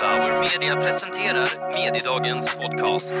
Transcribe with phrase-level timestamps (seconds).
[0.00, 3.16] Bauer Media presenterar Mediedagens podcast.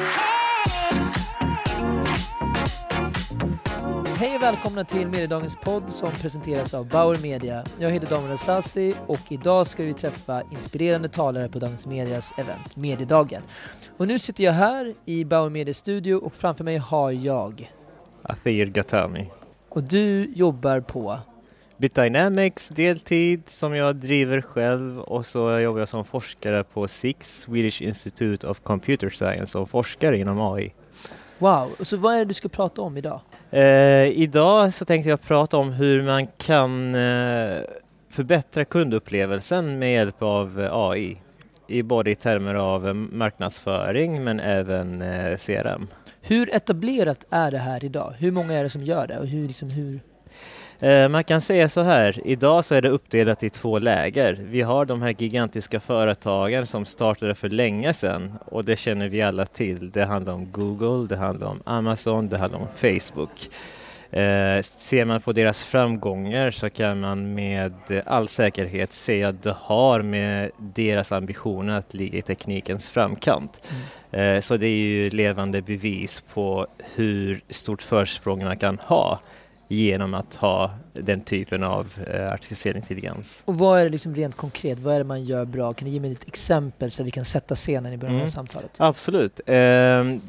[4.16, 7.64] Hej och välkomna till Mediedagens podd som presenteras av Bauer Media.
[7.78, 12.76] Jag heter Daniel Assassi och idag ska vi träffa inspirerande talare på Dagens Medias event
[12.76, 13.42] Mediedagen.
[13.96, 17.72] Och nu sitter jag här i Bauer Media studio och framför mig har jag.
[18.22, 19.30] Athir Gatami.
[19.68, 21.18] Och du jobbar på?
[21.78, 27.82] Bitdynamics deltid som jag driver själv och så jobbar jag som forskare på SIX, Swedish
[27.82, 30.74] Institute of Computer Science och forskare inom AI.
[31.38, 33.20] Wow, så vad är det du ska prata om idag?
[33.50, 37.58] Eh, idag så tänkte jag prata om hur man kan eh,
[38.10, 41.16] förbättra kundupplevelsen med hjälp av eh, AI.
[41.66, 45.88] I både i termer av marknadsföring men även eh, CRM.
[46.20, 48.14] Hur etablerat är det här idag?
[48.18, 49.18] Hur många är det som gör det?
[49.18, 50.00] Och hur, liksom, hur...
[50.80, 54.38] Eh, man kan säga så här, idag så är det uppdelat i två läger.
[54.42, 59.22] Vi har de här gigantiska företagen som startade för länge sedan och det känner vi
[59.22, 59.90] alla till.
[59.90, 63.50] Det handlar om Google, det handlar om Amazon, det handlar om Facebook.
[64.10, 67.74] Eh, ser man på deras framgångar så kan man med
[68.06, 73.60] all säkerhet se att det har med deras ambitioner att ligga i teknikens framkant.
[74.12, 74.36] Mm.
[74.36, 79.20] Eh, så det är ju levande bevis på hur stort försprång man kan ha
[79.68, 83.42] genom att ha den typen av eh, artificiell intelligens.
[83.44, 85.72] Och vad är det liksom rent konkret, vad är det man gör bra?
[85.72, 88.24] Kan du ge mig ett exempel så vi kan sätta scenen i början mm.
[88.24, 88.70] av samtalet?
[88.78, 89.40] Absolut.
[89.46, 89.54] Eh,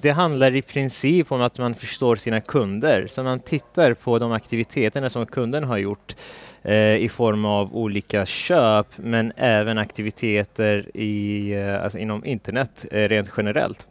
[0.01, 4.31] det handlar i princip om att man förstår sina kunder, så man tittar på de
[4.31, 6.15] aktiviteterna som kunden har gjort
[6.61, 13.09] eh, i form av olika köp men även aktiviteter i, eh, alltså inom internet eh,
[13.09, 13.87] rent generellt.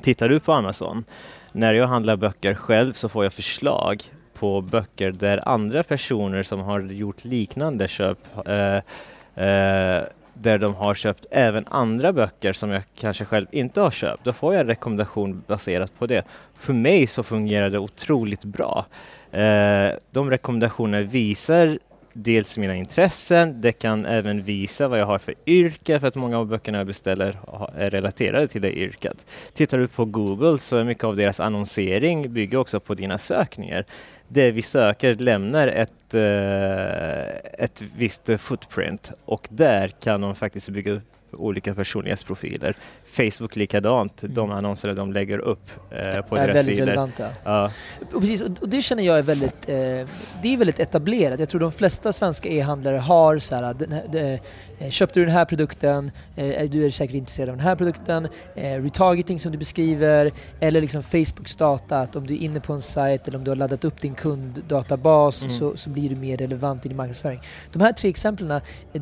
[0.00, 1.04] Tittar du på Amazon,
[1.52, 4.02] när jag handlar böcker själv så får jag förslag
[4.38, 8.76] på böcker där andra personer som har gjort liknande köp eh,
[9.46, 10.02] eh,
[10.34, 14.24] där de har köpt även andra böcker som jag kanske själv inte har köpt.
[14.24, 16.24] Då får jag en rekommendation baserat på det.
[16.54, 18.86] För mig så fungerar det otroligt bra.
[19.30, 21.78] Eh, de rekommendationerna visar
[22.22, 26.38] dels mina intressen, det kan även visa vad jag har för yrke för att många
[26.38, 27.38] av böckerna jag beställer
[27.76, 29.26] är relaterade till det yrket.
[29.52, 33.84] Tittar du på Google så är mycket av deras annonsering bygger också på dina sökningar
[34.28, 40.92] det vi söker lämnar ett, eh, ett visst footprint och där kan de faktiskt bygga
[40.92, 42.76] upp olika personlighetsprofiler.
[43.04, 44.34] Facebook likadant, mm.
[44.34, 46.86] de annonserna de lägger upp eh, på är deras väldigt sidor.
[46.86, 47.28] Relevanta.
[47.44, 47.70] Ja.
[48.12, 49.76] Och precis, och det känner jag är väldigt, eh,
[50.42, 51.40] det är väldigt etablerat.
[51.40, 54.40] Jag tror de flesta svenska e-handlare har så här, den, eh,
[54.90, 58.82] köpte du den här produkten, eh, du är säkert intresserad av den här produkten, eh,
[58.82, 62.82] retargeting som du beskriver, eller liksom Facebooks data, att om du är inne på en
[62.82, 65.54] sajt eller om du har laddat upp din kunddatabas mm.
[65.54, 67.40] så, så blir du mer relevant i din marknadsföring.
[67.72, 68.60] De här tre exemplen, eh,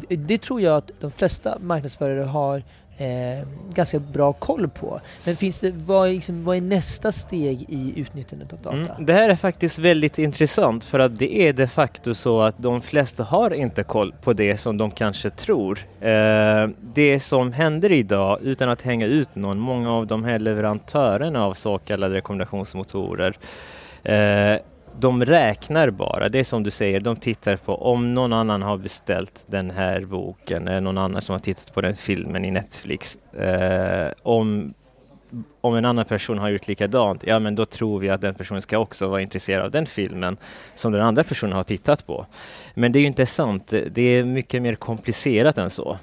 [0.09, 2.63] det tror jag att de flesta marknadsförare har
[2.99, 5.01] eh, ganska bra koll på.
[5.25, 8.93] Men finns det, vad, är, liksom, vad är nästa steg i utnyttjandet av data?
[8.93, 12.55] Mm, det här är faktiskt väldigt intressant för att det är de facto så att
[12.59, 15.79] de flesta har inte koll på det som de kanske tror.
[16.01, 21.45] Eh, det som händer idag, utan att hänga ut någon, många av de här leverantörerna
[21.45, 23.37] av så kallade rekommendationsmotorer
[24.05, 24.61] eh,
[25.01, 28.79] de räknar bara, det är som du säger, de tittar på om någon annan har
[28.79, 33.17] beställt den här boken, eller någon annan som har tittat på den filmen i Netflix.
[33.17, 34.75] Eh, om,
[35.61, 38.63] om en annan person har gjort likadant, ja men då tror vi att den personen
[38.63, 40.37] ska också vara intresserad av den filmen
[40.75, 42.27] som den andra personen har tittat på.
[42.75, 45.99] Men det är ju inte sant, det är mycket mer komplicerat än så.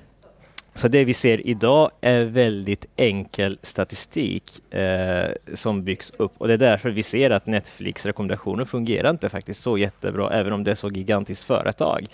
[0.75, 6.53] Så det vi ser idag är väldigt enkel statistik eh, som byggs upp och det
[6.53, 10.71] är därför vi ser att Netflix rekommendationer fungerar inte faktiskt så jättebra även om det
[10.71, 12.05] är så gigantiskt företag.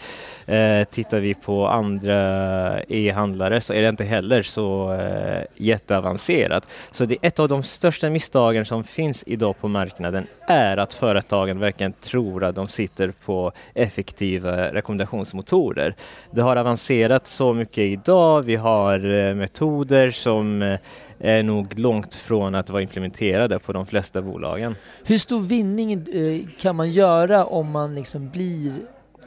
[0.45, 6.67] Eh, tittar vi på andra e-handlare så är det inte heller så eh, jätteavancerat.
[6.91, 10.93] Så det är ett av de största misstagen som finns idag på marknaden är att
[10.93, 15.95] företagen verkligen tror att de sitter på effektiva rekommendationsmotorer.
[16.31, 20.79] Det har avancerat så mycket idag vi har eh, metoder som eh,
[21.19, 24.75] är nog långt från att vara implementerade på de flesta bolagen.
[25.03, 28.71] Hur stor vinning eh, kan man göra om man liksom blir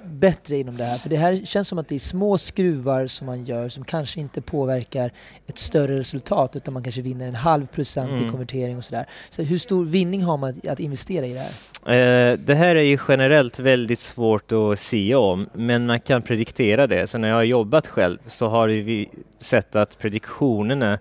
[0.04, 0.98] bättre inom det här?
[0.98, 4.20] För det här känns som att det är små skruvar som man gör som kanske
[4.20, 5.12] inte påverkar
[5.46, 8.26] ett större resultat utan man kanske vinner en halv procent mm.
[8.26, 9.06] i konvertering och sådär.
[9.30, 12.32] Så hur stor vinning har man att investera i det här?
[12.32, 16.86] Eh, det här är ju generellt väldigt svårt att säga om, men man kan prediktera
[16.86, 17.06] det.
[17.06, 19.08] Så när jag har jobbat själv så har vi
[19.38, 20.98] sett att prediktionerna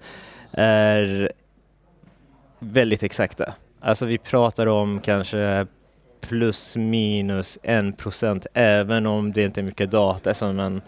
[0.52, 1.32] är
[2.60, 3.54] väldigt exakta.
[3.80, 5.68] Alltså vi pratar om kanske
[6.22, 10.82] plus minus en procent även om det inte är mycket data som man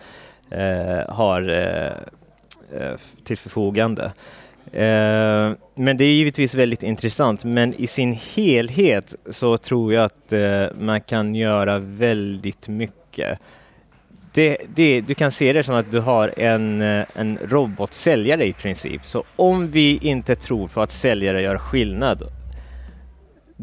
[0.50, 1.88] eh, har eh,
[2.82, 4.12] eh till förfogande.
[4.74, 10.34] Eh, men det är givetvis väldigt intressant, men i sin helhet så tror jag att
[10.34, 13.40] eh, man kan göra väldigt mycket.
[14.34, 18.54] Det, det, du kan se det som att du har en, eh, en robotsäljare i
[18.54, 19.06] princip.
[19.06, 22.24] Så om vi inte tror på att säljare gör skillnad,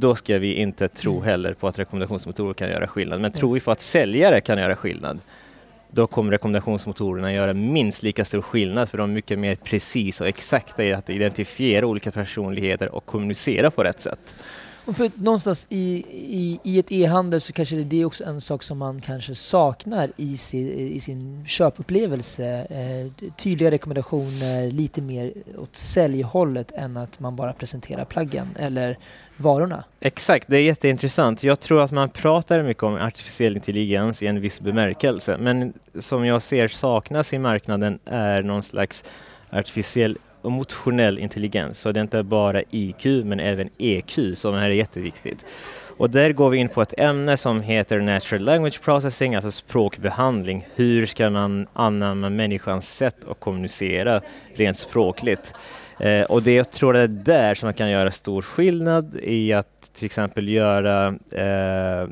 [0.01, 1.25] då ska vi inte tro Mm.
[1.25, 3.21] heller på att rekommendationsmotorer kan göra skillnad.
[3.21, 5.19] Men tror vi på att säljare kan göra skillnad,
[5.91, 10.29] då kommer rekommendationsmotorerna göra minst lika stor skillnad för de är mycket mer precisa och
[10.29, 14.35] exakta i att identifiera olika personligheter och kommunicera på rätt sätt.
[14.85, 18.63] Och för någonstans i, i, i ett e-handel så kanske det är också en sak
[18.63, 22.67] som man kanske saknar i sin, i sin köpupplevelse.
[22.71, 28.99] Eh, tydliga rekommendationer, lite mer åt säljhållet än att man bara presenterar plaggen eller
[29.37, 29.85] varorna.
[30.01, 31.43] Exakt, det är jätteintressant.
[31.43, 36.27] Jag tror att man pratar mycket om artificiell intelligens i en viss bemärkelse, men som
[36.27, 39.05] jag ser saknas i marknaden är någon slags
[39.51, 41.81] artificiell emotionell intelligens.
[41.81, 45.45] Så det är inte bara IQ men även EQ som här är jätteviktigt.
[45.97, 50.67] Och där går vi in på ett ämne som heter Natural Language Processing, alltså språkbehandling.
[50.75, 54.21] Hur ska man anamma människans sätt att kommunicera
[54.55, 55.55] rent språkligt?
[55.99, 59.53] Eh, och det jag tror det är där som man kan göra stor skillnad i
[59.53, 62.09] att till exempel göra eh,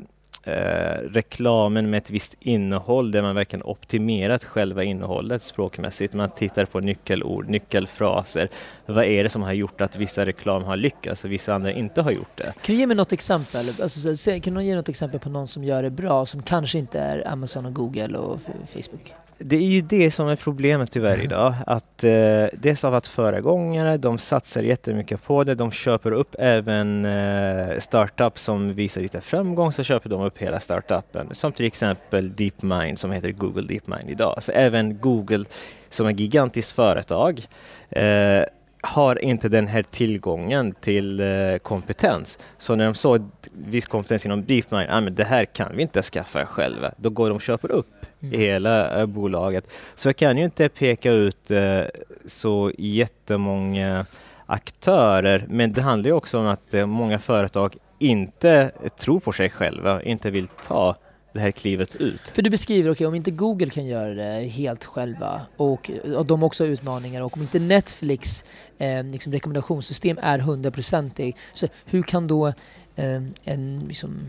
[0.49, 6.13] eh, reklamen med ett visst innehåll där man verkligen optimerat själva innehållet språkmässigt.
[6.13, 8.49] Man tittar på nyckelord, nyckelfraser.
[8.85, 12.01] Vad är det som har gjort att vissa reklam har lyckats och vissa andra inte
[12.01, 12.53] har gjort det?
[12.61, 13.65] Kan du ge mig något exempel?
[13.81, 16.99] Alltså, kan du ge något exempel på någon som gör det bra som kanske inte
[16.99, 18.39] är Amazon och Google och
[18.73, 19.13] Facebook?
[19.41, 21.53] Det är ju det som är problemet tyvärr idag.
[21.67, 25.55] Att eh, dels av att föregångare, de satsar jättemycket på det.
[25.55, 30.59] De köper upp även eh, startups som visar lite framgång, så köper de upp hela
[30.59, 31.27] startupen.
[31.31, 34.43] Som till exempel DeepMind som heter Google DeepMind idag.
[34.43, 35.45] Så även Google
[35.89, 37.45] som är ett gigantiskt företag
[37.89, 38.43] eh,
[38.81, 42.39] har inte den här tillgången till eh, kompetens.
[42.57, 46.01] Så när de såg viss kompetens inom DeepMind, ah, men det här kan vi inte
[46.01, 46.91] skaffa själva.
[46.97, 48.39] Då går de och köper upp Mm.
[48.39, 49.67] hela eh, bolaget.
[49.95, 51.81] Så jag kan ju inte peka ut eh,
[52.25, 54.05] så jättemånga
[54.45, 59.49] aktörer, men det handlar ju också om att eh, många företag inte tror på sig
[59.49, 60.95] själva, inte vill ta
[61.33, 62.29] det här klivet ut.
[62.29, 66.25] För du beskriver, okej om inte Google kan göra det helt själva och, eh, och
[66.25, 68.43] de också har utmaningar och om inte Netflix
[68.77, 72.47] eh, liksom rekommendationssystem är hundraprocentig, så hur kan då
[72.95, 74.19] eh, en, liksom,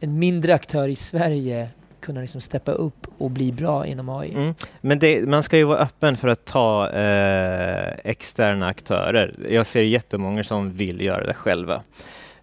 [0.00, 1.68] en mindre aktör i Sverige
[2.00, 4.34] kunna liksom steppa upp och bli bra inom AI?
[4.34, 4.54] Mm.
[4.80, 9.34] Men det, man ska ju vara öppen för att ta eh, externa aktörer.
[9.48, 11.82] Jag ser jättemånga som vill göra det själva.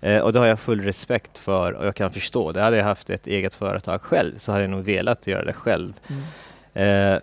[0.02, 2.52] Eh, och det har jag full respekt för och jag kan förstå.
[2.52, 5.54] Det hade jag haft ett eget företag själv så hade jag nog velat göra det
[5.54, 5.94] själv.
[6.08, 7.14] Mm.
[7.14, 7.22] Eh,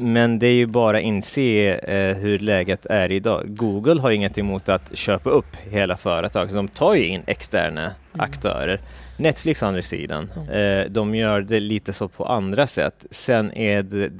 [0.00, 3.42] men det är ju bara att inse eh, hur läget är idag.
[3.56, 7.80] Google har inget emot att köpa upp hela företag, så de tar ju in externa
[8.14, 8.24] Mm.
[8.24, 8.80] aktörer.
[9.16, 10.48] Netflix å andra sidan, Mm.
[10.80, 13.06] eh, de gör det lite så på andra sätt.
[13.10, 14.10] Sen är det,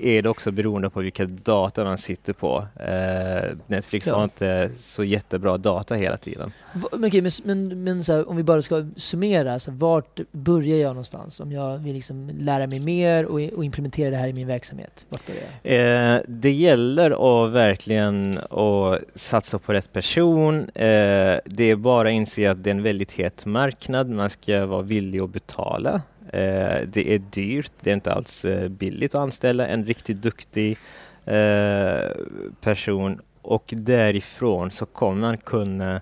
[0.00, 2.66] är det också beroende på vilka data man sitter på.
[2.80, 4.16] Eh, Netflix Ja.
[4.16, 6.52] har inte så jättebra data hela tiden.
[6.92, 10.88] Okej, men, men, men här, om vi bara ska summera, så här, vart börjar jag
[10.88, 11.40] någonstans?
[11.40, 15.06] Om jag vill liksom lära mig mer och, och implementera det här i min verksamhet,
[15.08, 16.14] vart börjar jag?
[16.16, 20.58] Eh, det gäller att verkligen att satsa på rätt person.
[20.60, 24.10] Eh, det är bara att inse att det är en väldigt het marknad.
[24.10, 26.02] Man ska vara villig att betala.
[26.32, 27.72] Eh, det är dyrt.
[27.80, 30.78] Det är inte alls eh, billigt att anställa en riktigt duktig
[31.24, 32.10] eh,
[32.60, 36.00] person och därifrån så kommer man kunna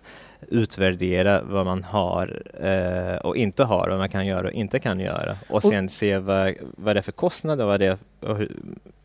[0.48, 5.00] utvärdera vad man har eh, och inte har, vad man kan göra och inte kan
[5.00, 7.98] göra och Och- sen se vad, vad det är för kostnader och vad det är
[8.20, 8.52] och hur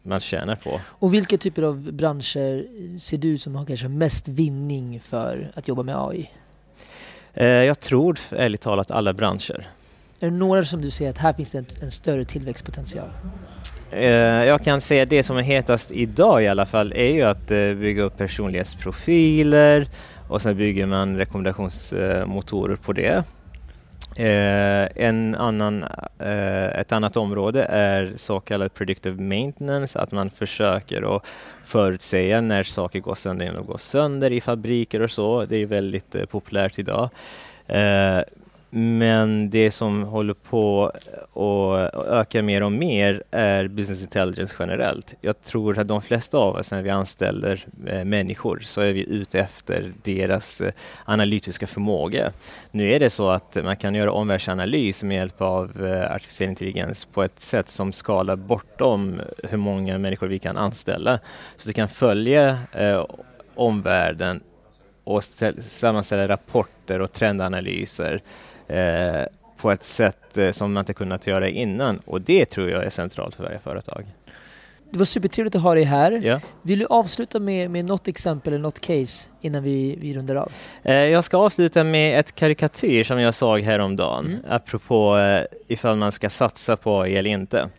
[0.03, 0.79] man tjänar på.
[0.85, 2.65] Och vilka typer av branscher
[2.99, 6.29] ser du som har kanske mest vinning för att jobba med AI?
[7.33, 9.67] Eh, jag tror ärligt talat alla branscher.
[10.19, 13.09] Är det några som du ser att här finns det en, en större tillväxtpotential?
[13.91, 14.03] Eh,
[14.45, 17.73] jag kan säga det som är hetast idag i alla fall är ju att eh,
[17.73, 19.89] bygga upp personlighetsprofiler
[20.29, 23.23] och sen bygger man rekommendationsmotorer på det.
[24.17, 25.85] Eh, en annan,
[26.75, 31.25] ett annat område är så kallad predictive maintenance, att man försöker att
[31.63, 35.45] förutsäga när saker går sönder genom att gå sönder i fabriker och så.
[35.45, 37.09] Det är väldigt populärt idag.
[38.69, 40.91] Men det som håller på
[41.33, 45.15] att öka mer och mer är business intelligence generellt.
[45.21, 49.09] Jag tror att de flesta av oss när vi anställer eh, människor så är vi
[49.09, 50.71] ute efter deras eh,
[51.05, 52.31] analytiska förmåga.
[52.71, 57.05] Nu är det så att man kan göra omvärldsanalys med hjälp av eh, artificiell intelligens
[57.05, 61.19] på ett sätt som skalar bortom hur många människor vi kan anställa.
[61.55, 62.57] Så du kan följa
[63.55, 64.41] omvärlden
[65.09, 65.23] och
[65.63, 68.21] sammanställa rapporter och trendanalyser
[68.67, 69.23] eh,
[69.57, 72.89] på ett sätt eh, som man inte kunnat göra innan och det tror jag är
[72.89, 74.05] centralt för varje företag.
[74.91, 76.11] Det var supertrevligt att ha dig här.
[76.11, 76.39] Ja.
[76.61, 80.51] Vill du avsluta med, med något exempel eller något case innan vi, vi rundar av?
[80.83, 84.39] Eh, jag ska avsluta med ett karikatyr som jag såg häromdagen mm.
[84.49, 85.17] apropå
[85.67, 87.69] ifall man ska satsa på eller inte.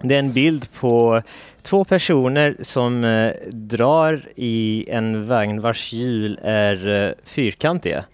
[0.00, 1.22] Det är en bild på
[1.62, 8.04] två personer som eh, drar i en vagn vars hjul är eh, fyrkantiga.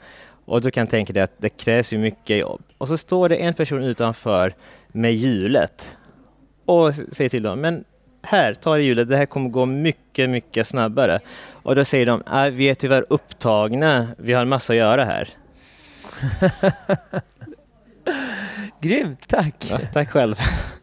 [0.44, 2.62] Och du kan tänka dig att det krävs ju mycket jobb.
[2.78, 4.54] Och så står det en person utanför
[4.92, 5.96] med hjulet
[6.66, 7.84] och säger till dem, men
[8.22, 11.20] här, ta det hjulet, det här kommer gå mycket, mycket snabbare.
[11.50, 15.04] Och då säger de, äh, vi är tyvärr upptagna, vi har en massa att göra
[15.04, 15.28] här.
[18.80, 19.54] Grymt, tack!
[19.70, 20.36] Ja, tack själv.